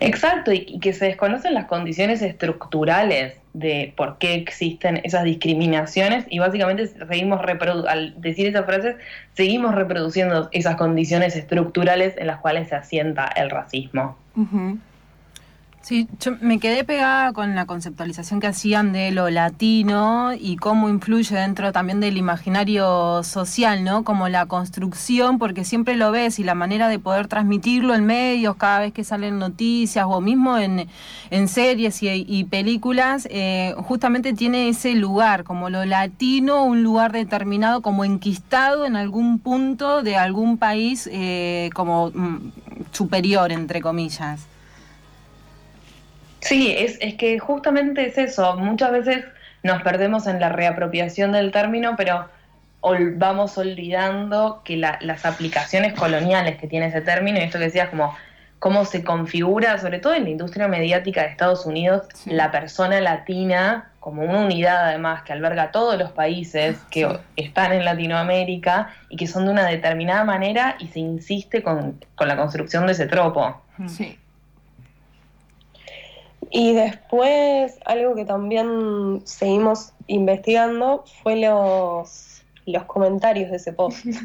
Exacto, 0.00 0.52
y, 0.52 0.78
que 0.78 0.92
se 0.92 1.06
desconocen 1.06 1.54
las 1.54 1.66
condiciones 1.66 2.22
estructurales 2.22 3.34
de 3.58 3.94
por 3.96 4.18
qué 4.18 4.34
existen 4.34 5.00
esas 5.02 5.24
discriminaciones 5.24 6.26
y 6.28 6.38
básicamente 6.38 6.88
seguimos 6.88 7.40
al 7.88 8.14
decir 8.20 8.46
esas 8.46 8.66
frases, 8.66 8.96
seguimos 9.32 9.74
reproduciendo 9.74 10.48
esas 10.52 10.76
condiciones 10.76 11.36
estructurales 11.36 12.14
en 12.18 12.26
las 12.26 12.38
cuales 12.38 12.68
se 12.68 12.74
asienta 12.74 13.26
el 13.28 13.48
racismo. 13.48 14.18
Sí, 15.86 16.08
yo 16.18 16.32
me 16.40 16.58
quedé 16.58 16.82
pegada 16.82 17.32
con 17.32 17.54
la 17.54 17.64
conceptualización 17.64 18.40
que 18.40 18.48
hacían 18.48 18.92
de 18.92 19.12
lo 19.12 19.30
latino 19.30 20.32
y 20.36 20.56
cómo 20.56 20.88
influye 20.88 21.36
dentro 21.36 21.70
también 21.70 22.00
del 22.00 22.16
imaginario 22.16 23.22
social, 23.22 23.84
¿no? 23.84 24.02
Como 24.02 24.28
la 24.28 24.46
construcción, 24.46 25.38
porque 25.38 25.64
siempre 25.64 25.94
lo 25.94 26.10
ves 26.10 26.40
y 26.40 26.42
la 26.42 26.56
manera 26.56 26.88
de 26.88 26.98
poder 26.98 27.28
transmitirlo 27.28 27.94
en 27.94 28.04
medios 28.04 28.56
cada 28.56 28.80
vez 28.80 28.92
que 28.92 29.04
salen 29.04 29.38
noticias 29.38 30.06
o 30.08 30.20
mismo 30.20 30.58
en, 30.58 30.88
en 31.30 31.46
series 31.46 32.02
y, 32.02 32.44
películas, 32.50 33.28
eh, 33.30 33.72
justamente 33.76 34.32
tiene 34.32 34.68
ese 34.68 34.92
lugar, 34.94 35.44
como 35.44 35.70
lo 35.70 35.84
latino, 35.84 36.64
un 36.64 36.82
lugar 36.82 37.12
determinado, 37.12 37.80
como 37.80 38.04
enquistado 38.04 38.86
en 38.86 38.96
algún 38.96 39.38
punto 39.38 40.02
de 40.02 40.16
algún 40.16 40.58
país 40.58 41.08
eh, 41.12 41.70
como 41.74 42.10
mm, 42.10 42.50
superior, 42.90 43.52
entre 43.52 43.80
comillas. 43.80 44.48
Sí, 46.46 46.74
es, 46.76 46.98
es 47.00 47.14
que 47.14 47.38
justamente 47.38 48.06
es 48.06 48.18
eso. 48.18 48.56
Muchas 48.56 48.92
veces 48.92 49.24
nos 49.62 49.82
perdemos 49.82 50.26
en 50.26 50.40
la 50.40 50.48
reapropiación 50.48 51.32
del 51.32 51.50
término, 51.50 51.94
pero 51.96 52.28
vamos 53.16 53.58
olvidando 53.58 54.62
que 54.64 54.76
las 54.76 55.26
aplicaciones 55.26 55.94
coloniales 55.94 56.56
que 56.56 56.68
tiene 56.68 56.86
ese 56.86 57.00
término, 57.00 57.38
y 57.38 57.42
esto 57.42 57.58
que 57.58 57.64
decías 57.64 57.88
como 57.88 58.14
cómo 58.58 58.84
se 58.84 59.04
configura, 59.04 59.78
sobre 59.78 59.98
todo 59.98 60.14
en 60.14 60.24
la 60.24 60.30
industria 60.30 60.66
mediática 60.68 61.22
de 61.22 61.28
Estados 61.28 61.66
Unidos, 61.66 62.02
la 62.24 62.50
persona 62.50 63.00
latina 63.00 63.90
como 64.00 64.22
una 64.22 64.40
unidad 64.40 64.86
además 64.86 65.22
que 65.24 65.32
alberga 65.32 65.72
todos 65.72 65.98
los 65.98 66.12
países 66.12 66.78
que 66.90 67.18
están 67.34 67.72
en 67.72 67.84
Latinoamérica 67.84 68.90
y 69.08 69.16
que 69.16 69.26
son 69.26 69.46
de 69.46 69.50
una 69.50 69.66
determinada 69.66 70.24
manera 70.24 70.76
y 70.78 70.86
se 70.86 71.00
insiste 71.00 71.62
con, 71.62 72.04
con 72.14 72.28
la 72.28 72.36
construcción 72.36 72.86
de 72.86 72.92
ese 72.92 73.06
tropo. 73.06 73.60
Sí. 73.88 74.16
Y 76.50 76.74
después, 76.74 77.78
algo 77.84 78.14
que 78.14 78.24
también 78.24 79.22
seguimos 79.24 79.92
investigando 80.06 81.04
fue 81.22 81.36
los, 81.36 82.42
los 82.66 82.84
comentarios 82.84 83.50
de 83.50 83.56
ese 83.56 83.72
post. 83.72 84.06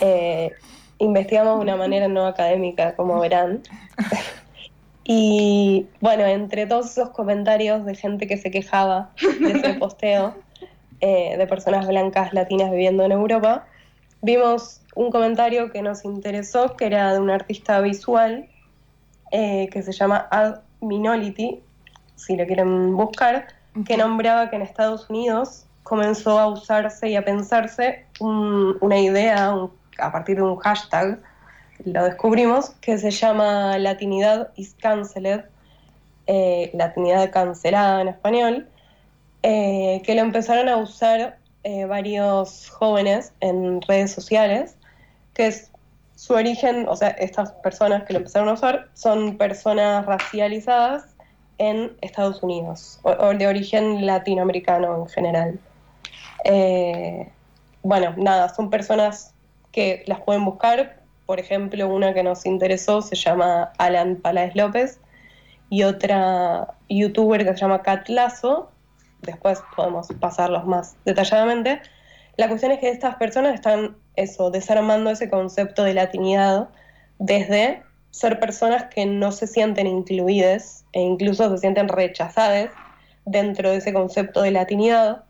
Eh, 0.00 0.50
investigamos 0.96 1.58
de 1.58 1.62
una 1.62 1.76
manera 1.76 2.08
no 2.08 2.26
académica, 2.26 2.96
como 2.96 3.20
verán. 3.20 3.62
y 5.04 5.86
bueno, 6.00 6.24
entre 6.24 6.66
todos 6.66 6.90
esos 6.90 7.10
comentarios 7.10 7.84
de 7.84 7.94
gente 7.94 8.26
que 8.26 8.38
se 8.38 8.50
quejaba 8.50 9.10
de 9.40 9.52
ese 9.52 9.74
posteo, 9.78 10.34
eh, 11.00 11.36
de 11.36 11.46
personas 11.46 11.86
blancas 11.86 12.32
latinas 12.32 12.70
viviendo 12.70 13.04
en 13.04 13.12
Europa, 13.12 13.66
vimos 14.22 14.80
un 14.96 15.10
comentario 15.12 15.70
que 15.70 15.82
nos 15.82 16.04
interesó, 16.04 16.74
que 16.76 16.86
era 16.86 17.12
de 17.12 17.20
un 17.20 17.30
artista 17.30 17.80
visual 17.80 18.48
eh, 19.30 19.68
que 19.70 19.82
se 19.82 19.92
llama 19.92 20.26
Ad 20.30 20.62
Minority, 20.80 21.62
si 22.16 22.36
lo 22.36 22.46
quieren 22.46 22.96
buscar, 22.96 23.48
que 23.86 23.96
nombraba 23.96 24.50
que 24.50 24.56
en 24.56 24.62
Estados 24.62 25.08
Unidos 25.08 25.66
comenzó 25.82 26.38
a 26.38 26.48
usarse 26.48 27.08
y 27.08 27.16
a 27.16 27.24
pensarse 27.24 28.04
una 28.20 28.98
idea 28.98 29.54
a 29.98 30.12
partir 30.12 30.36
de 30.36 30.42
un 30.42 30.56
hashtag, 30.56 31.20
lo 31.84 32.04
descubrimos, 32.04 32.70
que 32.80 32.98
se 32.98 33.10
llama 33.10 33.78
Latinidad 33.78 34.50
is 34.56 34.74
Cancelled, 34.80 35.44
eh, 36.26 36.70
Latinidad 36.74 37.30
cancelada 37.30 38.02
en 38.02 38.08
español, 38.08 38.68
eh, 39.42 40.02
que 40.04 40.14
lo 40.14 40.22
empezaron 40.22 40.68
a 40.68 40.76
usar 40.76 41.38
eh, 41.64 41.84
varios 41.84 42.68
jóvenes 42.70 43.32
en 43.40 43.80
redes 43.82 44.12
sociales, 44.12 44.76
que 45.34 45.46
es 45.46 45.70
su 46.18 46.34
origen, 46.34 46.88
o 46.88 46.96
sea, 46.96 47.10
estas 47.10 47.52
personas 47.52 48.02
que 48.02 48.12
lo 48.12 48.18
empezaron 48.18 48.48
a 48.48 48.54
usar 48.54 48.88
son 48.94 49.36
personas 49.36 50.04
racializadas 50.04 51.14
en 51.58 51.92
Estados 52.00 52.42
Unidos, 52.42 52.98
o, 53.04 53.32
de 53.34 53.46
origen 53.46 54.04
latinoamericano 54.04 54.96
en 54.96 55.06
general. 55.06 55.60
Eh, 56.42 57.30
bueno, 57.84 58.14
nada, 58.16 58.52
son 58.52 58.68
personas 58.68 59.32
que 59.70 60.02
las 60.08 60.20
pueden 60.22 60.44
buscar. 60.44 61.02
Por 61.24 61.38
ejemplo, 61.38 61.86
una 61.86 62.12
que 62.12 62.24
nos 62.24 62.46
interesó 62.46 63.00
se 63.00 63.14
llama 63.14 63.70
Alan 63.78 64.16
Paláez 64.16 64.56
López 64.56 64.98
y 65.70 65.84
otra 65.84 66.74
youtuber 66.88 67.44
que 67.44 67.52
se 67.52 67.60
llama 67.60 67.82
Cat 67.82 68.08
Lazo. 68.08 68.72
Después 69.22 69.62
podemos 69.76 70.08
pasarlos 70.18 70.66
más 70.66 70.96
detalladamente. 71.04 71.80
La 72.38 72.46
cuestión 72.46 72.70
es 72.70 72.78
que 72.78 72.88
estas 72.88 73.16
personas 73.16 73.54
están 73.54 73.96
eso, 74.14 74.52
desarmando 74.52 75.10
ese 75.10 75.28
concepto 75.28 75.82
de 75.82 75.92
latinidad 75.92 76.68
desde 77.18 77.82
ser 78.12 78.38
personas 78.38 78.84
que 78.84 79.06
no 79.06 79.32
se 79.32 79.48
sienten 79.48 79.88
incluidas 79.88 80.84
e 80.92 81.00
incluso 81.00 81.50
se 81.50 81.58
sienten 81.58 81.88
rechazadas 81.88 82.70
dentro 83.24 83.70
de 83.70 83.78
ese 83.78 83.92
concepto 83.92 84.42
de 84.42 84.52
latinidad, 84.52 85.24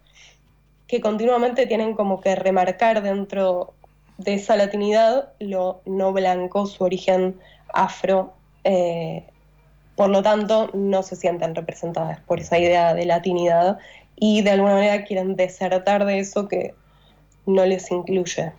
que 0.87 1.01
continuamente 1.01 1.67
tienen 1.67 1.95
como 1.95 2.21
que 2.21 2.37
remarcar 2.37 3.01
dentro 3.01 3.73
de 4.19 4.35
esa 4.35 4.57
latinidad 4.57 5.33
lo 5.39 5.81
no 5.87 6.13
blanco, 6.13 6.67
su 6.67 6.85
origen 6.85 7.41
afro, 7.73 8.35
eh, 8.65 9.25
por 9.97 10.11
lo 10.11 10.23
tanto 10.23 10.69
no 10.75 11.03
se 11.03 11.17
sienten 11.17 11.55
representadas 11.55 12.21
por 12.21 12.39
esa 12.39 12.59
idea 12.59 12.93
de 12.93 13.07
latinidad 13.07 13.79
y 14.15 14.43
de 14.43 14.51
alguna 14.51 14.75
manera 14.75 15.05
quieren 15.05 15.37
desertar 15.37 16.05
de 16.05 16.19
eso 16.19 16.49
que 16.49 16.75
no 17.49 17.65
les 17.65 17.91
incluye. 17.91 18.53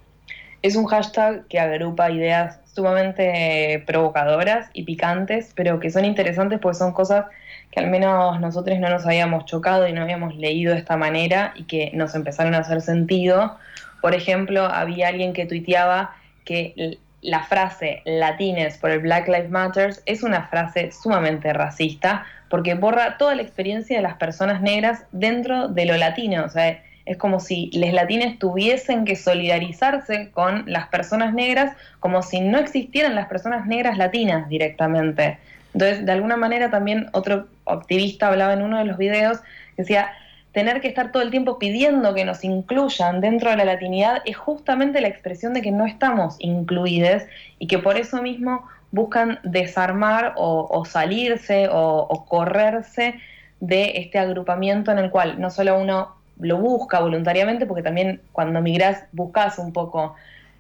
Es 0.62 0.76
un 0.76 0.86
hashtag 0.86 1.48
que 1.48 1.60
agrupa 1.60 2.12
ideas 2.12 2.60
sumamente 2.74 3.84
provocadoras 3.86 4.70
y 4.74 4.84
picantes, 4.84 5.54
pero 5.56 5.80
que 5.80 5.90
son 5.90 6.04
interesantes 6.06 6.60
porque 6.60 6.78
son 6.78 6.92
cosas 6.92 7.26
que 7.72 7.80
al 7.80 7.88
menos 7.88 8.40
nosotros 8.42 8.80
no 8.80 8.90
nos 8.90 9.06
habíamos 9.06 9.46
chocado 9.46 9.88
y 9.88 9.94
no 9.94 10.02
habíamos 10.02 10.36
leído 10.36 10.74
de 10.74 10.80
esta 10.80 10.98
manera 10.98 11.54
y 11.56 11.64
que 11.64 11.92
nos 11.94 12.16
empezaron 12.16 12.56
a 12.56 12.60
hacer 12.60 12.82
sentido. 12.82 13.58
Por 14.02 14.16
ejemplo, 14.16 14.66
había 14.66 15.10
alguien 15.10 15.34
que 15.34 15.46
tuiteaba 15.46 16.16
que 16.44 16.98
la 17.22 17.44
frase 17.44 18.02
latines 18.06 18.78
por 18.78 18.92
el 18.92 19.00
Black 19.00 19.28
Lives 19.28 19.50
Matter 19.50 19.94
es 20.06 20.24
una 20.24 20.48
frase 20.48 20.92
sumamente 20.92 21.54
racista 21.54 22.26
porque 22.50 22.74
borra 22.74 23.18
toda 23.18 23.36
la 23.36 23.44
experiencia 23.44 23.98
de 23.98 24.04
las 24.04 24.16
personas 24.16 24.62
negras 24.62 25.04
dentro 25.12 25.68
de 25.68 25.86
lo 25.86 25.96
latino. 25.98 26.46
O 26.46 26.50
sea, 26.50 26.82
es 27.10 27.18
como 27.18 27.40
si 27.40 27.72
les 27.74 27.92
latines 27.92 28.38
tuviesen 28.38 29.04
que 29.04 29.16
solidarizarse 29.16 30.30
con 30.30 30.64
las 30.68 30.90
personas 30.90 31.34
negras 31.34 31.76
como 32.00 32.22
si 32.22 32.40
no 32.40 32.60
existieran 32.60 33.16
las 33.16 33.28
personas 33.28 33.66
negras 33.66 33.98
latinas 33.98 34.48
directamente. 34.48 35.40
Entonces, 35.74 36.06
de 36.06 36.12
alguna 36.12 36.38
manera 36.38 36.70
también 36.70 37.08
otro 37.14 37.48
activista 37.66 38.28
hablaba 38.28 38.54
en 38.54 38.62
uno 38.62 38.78
de 38.78 38.86
los 38.86 39.00
videos, 39.00 39.40
decía, 39.76 40.12
tener 40.52 40.82
que 40.82 40.88
estar 40.88 41.12
todo 41.12 41.24
el 41.24 41.32
tiempo 41.32 41.58
pidiendo 41.58 42.14
que 42.14 42.26
nos 42.26 42.44
incluyan 42.44 43.22
dentro 43.22 43.50
de 43.50 43.58
la 43.58 43.66
latinidad 43.66 44.22
es 44.26 44.38
justamente 44.38 45.02
la 45.02 45.08
expresión 45.08 45.56
de 45.56 45.64
que 45.64 45.72
no 45.72 45.88
estamos 45.88 46.36
incluidos 46.38 47.24
y 47.58 47.66
que 47.66 47.80
por 47.80 47.98
eso 47.98 48.22
mismo 48.22 48.68
buscan 48.92 49.40
desarmar 49.42 50.34
o, 50.38 50.86
salirse 50.86 51.70
o, 51.70 52.06
o 52.08 52.26
correrse 52.26 53.16
de 53.62 53.94
este 53.96 54.20
agrupamiento 54.20 54.92
en 54.92 55.00
el 55.00 55.10
cual 55.10 55.42
no 55.42 55.50
solo 55.50 55.80
uno 55.80 56.19
lo 56.40 56.58
busca 56.58 57.00
voluntariamente, 57.00 57.66
porque 57.66 57.84
también 57.84 58.22
cuando 58.32 58.62
migras 58.62 59.04
buscas 59.12 59.60
un 59.60 59.74
poco 59.74 60.16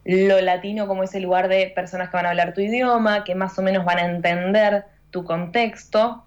lo 0.05 0.41
latino 0.41 0.87
como 0.87 1.03
ese 1.03 1.19
lugar 1.19 1.47
de 1.47 1.71
personas 1.75 2.09
que 2.09 2.17
van 2.17 2.25
a 2.25 2.29
hablar 2.29 2.53
tu 2.53 2.61
idioma, 2.61 3.23
que 3.23 3.35
más 3.35 3.57
o 3.59 3.61
menos 3.61 3.85
van 3.85 3.99
a 3.99 4.05
entender 4.05 4.85
tu 5.11 5.23
contexto, 5.23 6.23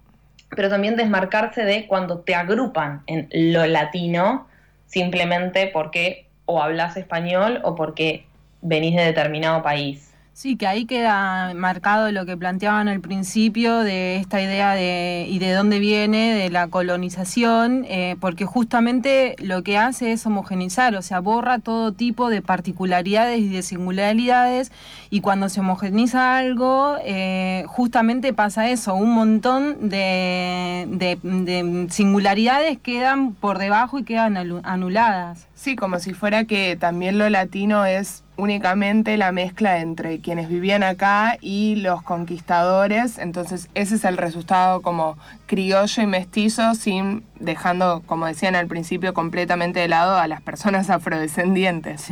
pero 0.50 0.68
también 0.68 0.97
desmarcarse 0.97 1.64
de 1.64 1.87
cuando 1.87 2.21
te 2.21 2.35
agrupan 2.35 3.02
en 3.06 3.28
lo 3.32 3.66
latino 3.66 4.47
simplemente 4.87 5.71
porque 5.73 6.26
o 6.44 6.62
hablas 6.62 6.97
español 6.97 7.61
o 7.64 7.75
porque 7.75 8.26
venís 8.61 8.94
de 8.94 9.04
determinado 9.04 9.62
país. 9.62 10.12
Sí, 10.34 10.56
que 10.56 10.66
ahí 10.66 10.86
queda 10.86 11.52
marcado 11.54 12.10
lo 12.10 12.24
que 12.24 12.38
planteaban 12.38 12.88
al 12.88 13.00
principio 13.00 13.80
de 13.80 14.16
esta 14.16 14.40
idea 14.40 14.72
de 14.72 15.26
y 15.28 15.38
de 15.38 15.52
dónde 15.52 15.78
viene, 15.78 16.34
de 16.34 16.48
la 16.48 16.68
colonización, 16.68 17.84
eh, 17.86 18.16
porque 18.18 18.46
justamente 18.46 19.36
lo 19.38 19.62
que 19.62 19.76
hace 19.76 20.12
es 20.12 20.24
homogenizar, 20.24 20.94
o 20.94 21.02
sea, 21.02 21.20
borra 21.20 21.58
todo 21.58 21.92
tipo 21.92 22.30
de 22.30 22.40
particularidades 22.40 23.40
y 23.40 23.48
de 23.50 23.62
singularidades, 23.62 24.72
y 25.10 25.20
cuando 25.20 25.50
se 25.50 25.60
homogeniza 25.60 26.38
algo, 26.38 26.96
eh, 27.04 27.64
justamente 27.68 28.32
pasa 28.32 28.70
eso, 28.70 28.94
un 28.94 29.10
montón 29.10 29.90
de, 29.90 30.86
de 30.88 31.86
singularidades 31.90 32.78
quedan 32.78 33.34
por 33.34 33.58
debajo 33.58 33.98
y 33.98 34.04
quedan 34.04 34.38
anuladas. 34.64 35.46
Sí, 35.62 35.76
como 35.76 36.00
si 36.00 36.12
fuera 36.12 36.42
que 36.42 36.75
también 36.75 37.19
lo 37.19 37.31
latino 37.31 37.87
es 37.87 38.25
únicamente 38.37 39.16
la 39.16 39.31
mezcla 39.31 39.78
entre 39.78 40.19
quienes 40.19 40.49
vivían 40.49 40.83
acá 40.83 41.38
y 41.40 41.76
los 41.76 42.02
conquistadores, 42.02 43.16
entonces 43.19 43.69
ese 43.76 43.95
es 43.95 44.04
el 44.04 44.16
resultado 44.16 44.83
como 44.83 45.16
criollo 45.47 46.02
y 46.02 46.07
mestizo, 46.09 46.75
sin 46.75 47.23
dejando, 47.38 48.02
como 48.07 48.26
decían 48.26 48.57
al 48.57 48.66
principio, 48.66 49.14
completamente 49.14 49.78
de 49.78 49.87
lado 49.87 50.16
a 50.16 50.26
las 50.26 50.42
personas 50.42 50.90
afrodescendientes. 50.90 52.09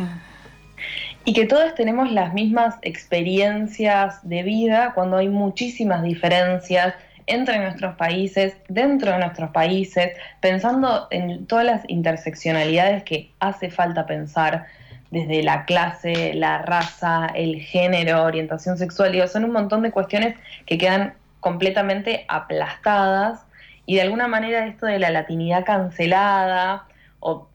Y 1.25 1.33
que 1.33 1.45
todos 1.45 1.75
tenemos 1.75 2.13
las 2.13 2.33
mismas 2.33 2.77
experiencias 2.83 4.21
de 4.23 4.45
vida 4.45 4.93
cuando 4.95 5.17
hay 5.17 5.29
muchísimas 5.29 6.05
diferencias 6.05 6.95
entre 7.31 7.59
nuestros 7.59 7.97
países, 7.97 8.57
dentro 8.69 9.13
de 9.13 9.19
nuestros 9.19 9.51
países, 9.51 10.17
pensando 10.41 11.09
en 11.11 11.47
todas 11.47 11.65
las 11.65 11.83
interseccionalidades 11.89 13.05
que 13.05 13.31
hace 13.41 13.71
falta 13.71 14.07
pensar 14.07 14.67
desde 15.11 15.43
la 15.43 15.65
clase, 15.65 16.35
la 16.35 16.59
raza, 16.63 17.27
el 17.35 17.61
género, 17.61 18.23
orientación 18.25 18.79
sexual, 18.79 19.13
digo, 19.13 19.27
son 19.27 19.45
un 19.45 19.53
montón 19.53 19.83
de 19.83 19.91
cuestiones 19.91 20.37
que 20.67 20.79
quedan 20.79 21.15
completamente 21.41 22.25
aplastadas 22.29 23.41
y 23.87 23.97
de 23.97 24.03
alguna 24.03 24.29
manera 24.29 24.67
esto 24.67 24.87
de 24.87 24.99
la 24.99 25.11
latinidad 25.11 25.65
cancelada, 25.65 26.85
o 27.21 27.50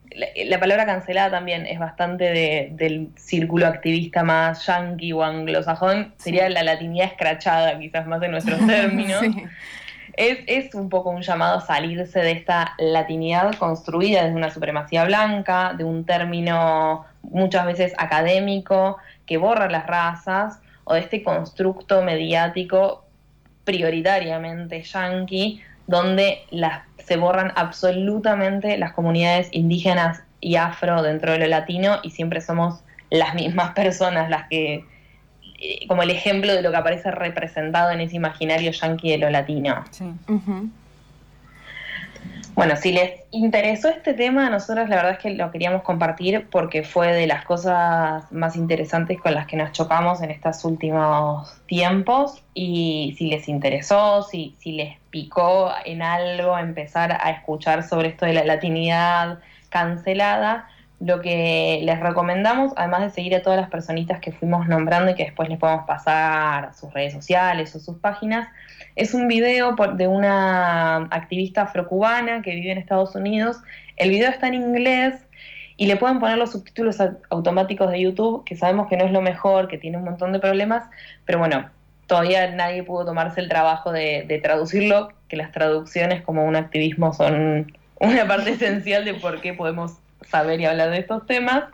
la, 0.45 0.59
palabra 0.59 0.85
cancelada 0.85 1.31
también 1.31 1.65
es 1.65 1.79
bastante 1.79 2.69
del 2.71 3.09
círculo 3.15 3.67
activista 3.67 4.23
más 4.23 4.65
yankee 4.65 5.13
o 5.13 5.23
anglosajón, 5.23 6.13
sería 6.17 6.49
la 6.49 6.63
latinidad 6.63 7.07
escrachada 7.07 7.77
quizás 7.79 8.07
más 8.07 8.21
en 8.23 8.31
nuestros 8.31 8.59
términos. 8.67 9.23
Es, 10.17 10.39
es, 10.47 10.73
un 10.75 10.89
poco 10.89 11.09
un 11.09 11.21
llamado 11.21 11.57
a 11.57 11.61
salirse 11.61 12.19
de 12.19 12.31
esta 12.31 12.73
latinidad 12.77 13.53
construida 13.55 14.23
desde 14.23 14.37
una 14.37 14.49
supremacía 14.49 15.03
blanca, 15.03 15.73
de 15.77 15.83
un 15.83 16.05
término 16.05 17.05
muchas 17.23 17.65
veces 17.65 17.93
académico 17.97 18.97
que 19.25 19.37
borra 19.37 19.69
las 19.69 19.85
razas, 19.87 20.61
o 20.85 20.93
de 20.93 21.01
este 21.01 21.21
constructo 21.21 22.01
mediático 22.01 23.05
prioritariamente 23.65 24.83
yanqui, 24.83 25.61
donde 25.87 26.43
las, 26.49 26.83
se 26.97 27.17
borran 27.17 27.51
absolutamente 27.55 28.77
las 28.77 28.93
comunidades 28.93 29.49
indígenas 29.51 30.23
y 30.41 30.55
afro 30.55 31.01
dentro 31.01 31.31
de 31.31 31.39
lo 31.39 31.47
latino 31.47 31.97
y 32.03 32.11
siempre 32.11 32.41
somos 32.41 32.83
las 33.09 33.35
mismas 33.35 33.71
personas 33.73 34.29
las 34.29 34.47
que, 34.47 34.85
eh, 35.59 35.87
como 35.87 36.03
el 36.03 36.09
ejemplo 36.09 36.53
de 36.53 36.61
lo 36.61 36.71
que 36.71 36.77
aparece 36.77 37.11
representado 37.11 37.91
en 37.91 38.01
ese 38.01 38.15
imaginario 38.15 38.71
yanqui 38.71 39.11
de 39.11 39.17
lo 39.17 39.29
latino. 39.29 39.83
Sí. 39.91 40.05
Bueno, 42.55 42.77
si 42.77 42.93
les 42.93 43.11
interesó 43.31 43.89
este 43.89 44.13
tema, 44.13 44.49
nosotros 44.49 44.87
la 44.87 44.95
verdad 44.95 45.11
es 45.11 45.19
que 45.19 45.31
lo 45.31 45.51
queríamos 45.51 45.83
compartir 45.83 46.47
porque 46.49 46.83
fue 46.83 47.11
de 47.11 47.27
las 47.27 47.43
cosas 47.43 48.31
más 48.31 48.55
interesantes 48.55 49.19
con 49.19 49.33
las 49.33 49.45
que 49.45 49.57
nos 49.57 49.73
chocamos 49.73 50.21
en 50.21 50.31
estos 50.31 50.63
últimos 50.63 51.61
tiempos. 51.65 52.41
Y 52.53 53.13
si 53.17 53.27
les 53.27 53.49
interesó, 53.49 54.23
si, 54.23 54.55
si 54.59 54.71
les 54.71 54.97
picó 55.09 55.69
en 55.83 56.01
algo 56.01 56.57
empezar 56.57 57.11
a 57.11 57.29
escuchar 57.31 57.83
sobre 57.83 58.07
esto 58.07 58.25
de 58.25 58.31
la 58.31 58.45
latinidad 58.45 59.39
cancelada, 59.67 60.69
lo 60.99 61.21
que 61.21 61.81
les 61.83 61.99
recomendamos, 61.99 62.73
además 62.75 63.01
de 63.01 63.09
seguir 63.09 63.35
a 63.35 63.41
todas 63.41 63.59
las 63.59 63.69
personitas 63.69 64.19
que 64.19 64.31
fuimos 64.31 64.67
nombrando 64.67 65.11
y 65.11 65.15
que 65.15 65.25
después 65.25 65.49
les 65.49 65.59
podemos 65.59 65.85
pasar 65.85 66.73
sus 66.73 66.93
redes 66.93 67.13
sociales 67.13 67.75
o 67.75 67.79
sus 67.79 67.97
páginas, 67.97 68.47
es 68.95 69.13
un 69.13 69.27
video 69.27 69.75
de 69.95 70.07
una 70.07 70.97
activista 71.11 71.63
afrocubana 71.63 72.41
que 72.41 72.55
vive 72.55 72.71
en 72.71 72.77
Estados 72.77 73.13
Unidos. 73.15 73.57
El 73.97 74.09
video 74.09 74.29
está 74.29 74.47
en 74.47 74.55
inglés 74.55 75.15
y 75.77 75.87
le 75.87 75.97
pueden 75.97 76.19
poner 76.19 76.37
los 76.37 76.53
subtítulos 76.53 76.97
automáticos 77.29 77.91
de 77.91 77.99
YouTube, 77.99 78.45
que 78.45 78.55
sabemos 78.55 78.87
que 78.87 78.95
no 78.95 79.05
es 79.05 79.11
lo 79.11 79.21
mejor, 79.21 79.67
que 79.67 79.77
tiene 79.77 79.97
un 79.97 80.05
montón 80.05 80.31
de 80.31 80.39
problemas, 80.39 80.85
pero 81.25 81.39
bueno, 81.39 81.69
todavía 82.07 82.49
nadie 82.51 82.83
pudo 82.83 83.05
tomarse 83.05 83.41
el 83.41 83.49
trabajo 83.49 83.91
de, 83.91 84.39
traducirlo, 84.41 85.09
que 85.27 85.35
las 85.35 85.51
traducciones 85.51 86.21
como 86.21 86.45
un 86.45 86.55
activismo 86.55 87.13
son 87.13 87.73
una 87.99 88.27
parte 88.27 88.51
esencial 88.51 89.05
de 89.05 89.15
por 89.15 89.41
qué 89.41 89.53
podemos 89.53 89.97
saber 90.25 90.59
y 90.59 90.65
hablar 90.65 90.91
de 90.91 90.99
estos 90.99 91.25
temas. 91.25 91.65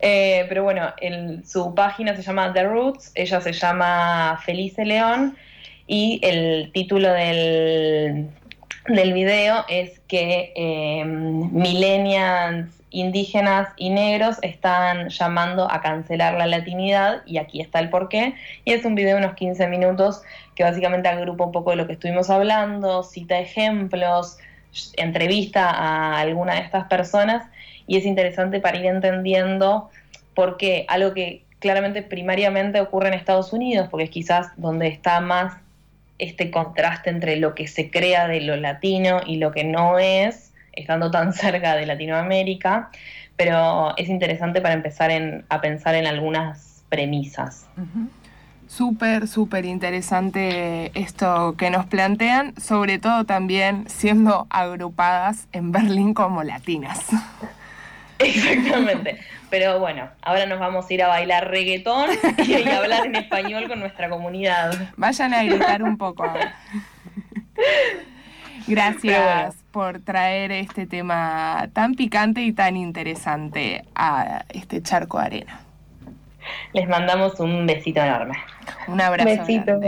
Eh, 0.00 0.46
pero 0.48 0.64
bueno, 0.64 0.92
en, 1.00 1.46
su 1.46 1.74
página 1.74 2.16
se 2.16 2.22
llama 2.22 2.52
The 2.52 2.64
Roots, 2.64 3.12
ella 3.14 3.40
se 3.40 3.52
llama 3.52 4.40
Felice 4.44 4.84
León 4.84 5.36
y 5.86 6.20
el 6.22 6.70
título 6.72 7.12
del, 7.12 8.30
del 8.88 9.12
video 9.12 9.64
es 9.68 10.00
que 10.08 10.52
eh, 10.56 11.04
millennials 11.04 12.70
indígenas 12.94 13.68
y 13.76 13.90
negros 13.90 14.36
están 14.42 15.08
llamando 15.08 15.70
a 15.70 15.80
cancelar 15.80 16.34
la 16.34 16.46
latinidad 16.46 17.22
y 17.26 17.38
aquí 17.38 17.60
está 17.60 17.80
el 17.80 17.90
porqué. 17.90 18.34
Y 18.64 18.72
es 18.72 18.84
un 18.84 18.94
video 18.94 19.16
de 19.16 19.24
unos 19.24 19.34
15 19.34 19.66
minutos 19.66 20.22
que 20.54 20.62
básicamente 20.62 21.08
agrupa 21.08 21.44
un 21.44 21.52
poco 21.52 21.70
de 21.70 21.76
lo 21.76 21.86
que 21.88 21.94
estuvimos 21.94 22.30
hablando, 22.30 23.02
cita 23.02 23.38
ejemplos, 23.38 24.38
entrevista 24.96 25.70
a 25.70 26.20
alguna 26.20 26.54
de 26.54 26.60
estas 26.60 26.86
personas 26.86 27.46
y 27.86 27.96
es 27.96 28.06
interesante 28.06 28.60
para 28.60 28.78
ir 28.78 28.86
entendiendo 28.86 29.90
por 30.34 30.56
qué 30.56 30.84
algo 30.88 31.14
que 31.14 31.44
claramente 31.58 32.02
primariamente 32.02 32.80
ocurre 32.80 33.08
en 33.08 33.14
Estados 33.14 33.52
Unidos, 33.52 33.88
porque 33.90 34.04
es 34.04 34.10
quizás 34.10 34.48
donde 34.56 34.88
está 34.88 35.20
más 35.20 35.54
este 36.18 36.50
contraste 36.50 37.10
entre 37.10 37.36
lo 37.36 37.54
que 37.54 37.66
se 37.66 37.90
crea 37.90 38.28
de 38.28 38.40
lo 38.40 38.56
latino 38.56 39.20
y 39.26 39.36
lo 39.36 39.52
que 39.52 39.64
no 39.64 39.98
es, 39.98 40.52
estando 40.72 41.10
tan 41.10 41.32
cerca 41.34 41.74
de 41.76 41.86
Latinoamérica, 41.86 42.90
pero 43.36 43.96
es 43.96 44.08
interesante 44.08 44.60
para 44.60 44.74
empezar 44.74 45.10
a 45.48 45.60
pensar 45.60 45.94
en 45.94 46.06
algunas 46.06 46.84
premisas. 46.88 47.66
Súper, 48.68 49.28
súper 49.28 49.64
interesante 49.64 50.90
esto 50.98 51.54
que 51.56 51.70
nos 51.70 51.86
plantean, 51.86 52.54
sobre 52.60 52.98
todo 52.98 53.24
también 53.24 53.84
siendo 53.88 54.46
agrupadas 54.50 55.48
en 55.52 55.72
Berlín 55.72 56.14
como 56.14 56.42
latinas. 56.42 57.06
Exactamente. 58.18 59.18
Pero 59.50 59.78
bueno, 59.78 60.08
ahora 60.22 60.46
nos 60.46 60.58
vamos 60.58 60.88
a 60.88 60.94
ir 60.94 61.02
a 61.02 61.08
bailar 61.08 61.50
reggaetón 61.50 62.10
y 62.46 62.68
a 62.68 62.78
hablar 62.78 63.06
en 63.06 63.16
español 63.16 63.68
con 63.68 63.80
nuestra 63.80 64.08
comunidad. 64.08 64.72
Vayan 64.96 65.34
a 65.34 65.44
gritar 65.44 65.82
un 65.82 65.96
poco 65.96 66.24
Gracias 68.66 69.56
por 69.70 70.00
traer 70.00 70.50
este 70.52 70.86
tema 70.86 71.68
tan 71.72 71.94
picante 71.94 72.40
y 72.42 72.52
tan 72.52 72.76
interesante 72.76 73.84
a 73.94 74.44
este 74.48 74.82
charco 74.82 75.18
de 75.18 75.24
arena. 75.24 75.60
Les 76.72 76.88
mandamos 76.88 77.38
un 77.40 77.66
besito 77.66 78.00
enorme. 78.00 78.36
Un 78.88 79.00
abrazo. 79.00 79.28
Besito. 79.28 79.80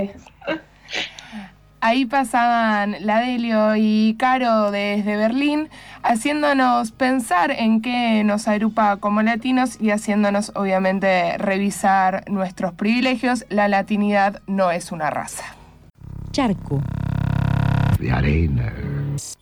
Ahí 1.86 2.04
pasaban 2.04 2.96
la 2.98 3.20
Delio 3.20 3.76
y 3.76 4.16
Caro 4.18 4.72
desde 4.72 5.16
Berlín, 5.16 5.68
haciéndonos 6.02 6.90
pensar 6.90 7.52
en 7.52 7.80
qué 7.80 8.24
nos 8.24 8.48
agrupa 8.48 8.96
como 8.96 9.22
latinos 9.22 9.80
y 9.80 9.90
haciéndonos 9.90 10.50
obviamente 10.56 11.38
revisar 11.38 12.28
nuestros 12.28 12.72
privilegios. 12.72 13.46
La 13.50 13.68
latinidad 13.68 14.42
no 14.48 14.72
es 14.72 14.90
una 14.90 15.10
raza. 15.10 15.44
Charco. 16.32 16.82
The 18.00 18.10
arena. 18.10 18.72